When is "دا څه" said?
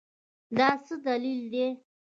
0.57-0.93